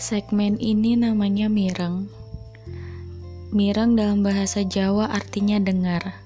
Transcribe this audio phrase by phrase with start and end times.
[0.00, 2.08] Segmen ini namanya mireng.
[3.52, 6.24] Mireng dalam bahasa Jawa artinya dengar.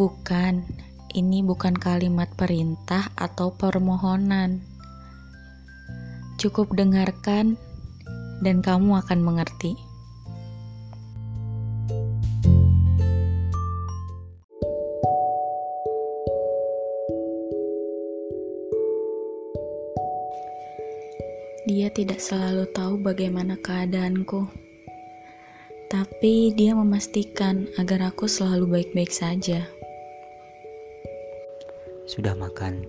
[0.00, 0.64] Bukan,
[1.12, 4.64] ini bukan kalimat perintah atau permohonan.
[6.40, 7.60] Cukup dengarkan
[8.40, 9.76] dan kamu akan mengerti.
[21.62, 24.50] Dia tidak selalu tahu bagaimana keadaanku,
[25.86, 29.62] tapi dia memastikan agar aku selalu baik-baik saja.
[32.10, 32.82] Sudah makan?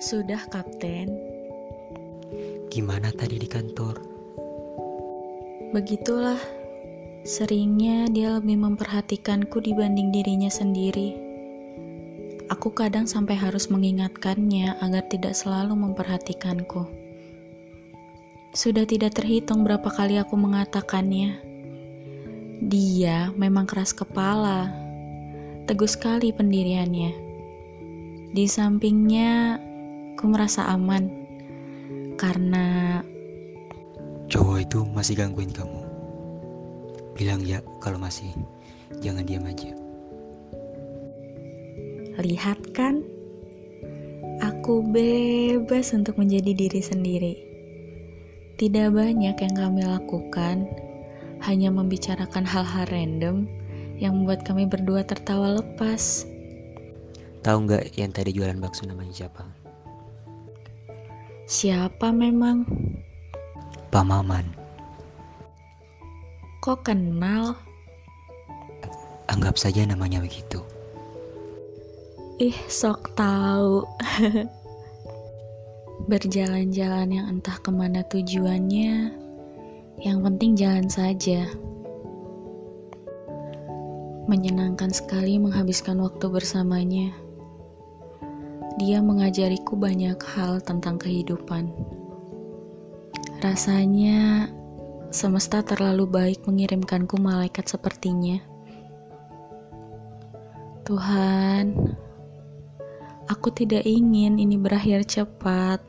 [0.00, 1.12] Sudah, Kapten.
[2.72, 4.00] Gimana tadi di kantor?
[5.76, 6.40] Begitulah,
[7.20, 11.31] seringnya dia lebih memperhatikanku dibanding dirinya sendiri.
[12.52, 16.84] Aku kadang sampai harus mengingatkannya agar tidak selalu memperhatikanku.
[18.52, 21.40] Sudah tidak terhitung berapa kali aku mengatakannya.
[22.60, 24.68] Dia memang keras kepala,
[25.64, 27.16] teguh sekali pendiriannya.
[28.36, 29.56] Di sampingnya,
[30.12, 31.08] aku merasa aman
[32.20, 33.00] karena
[34.28, 35.80] cowok itu masih gangguin kamu.
[37.16, 38.28] Bilang ya kalau masih,
[39.00, 39.81] jangan diam aja.
[42.20, 43.00] Lihat kan,
[44.44, 47.34] aku bebas untuk menjadi diri sendiri.
[48.60, 50.68] Tidak banyak yang kami lakukan,
[51.40, 53.48] hanya membicarakan hal-hal random
[53.96, 56.28] yang membuat kami berdua tertawa lepas.
[57.40, 59.42] Tahu nggak yang tadi jualan bakso namanya siapa?
[61.48, 62.68] Siapa memang?
[63.88, 64.46] Pak Maman.
[66.60, 67.56] Kok kenal?
[69.32, 70.62] Anggap saja namanya begitu.
[72.42, 73.86] Ih, sok tahu.
[76.10, 79.14] Berjalan-jalan yang entah ke mana tujuannya,
[80.02, 81.46] yang penting jalan saja.
[84.26, 87.14] Menyenangkan sekali menghabiskan waktu bersamanya.
[88.82, 91.70] Dia mengajariku banyak hal tentang kehidupan.
[93.38, 94.50] Rasanya
[95.14, 98.42] semesta terlalu baik mengirimkanku malaikat sepertinya.
[100.82, 101.94] Tuhan,
[103.32, 105.80] Aku tidak ingin ini berakhir cepat.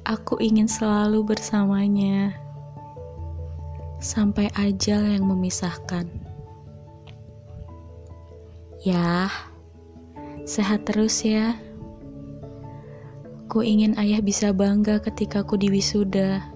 [0.00, 2.32] Aku ingin selalu bersamanya
[4.00, 6.08] sampai ajal yang memisahkan.
[8.80, 9.28] Ya,
[10.48, 11.60] sehat terus ya.
[13.52, 16.48] Ku ingin ayah bisa bangga ketika aku diwisuda,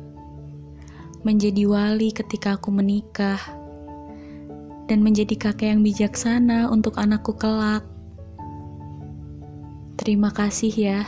[1.21, 3.45] menjadi wali ketika aku menikah,
[4.89, 7.92] dan menjadi kakek yang bijaksana untuk anakku kelak.
[10.01, 11.01] Terima kasih ya.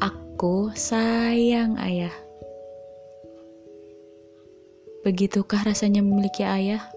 [0.00, 2.14] Aku sayang ayah.
[5.04, 6.95] Begitukah rasanya memiliki ayah?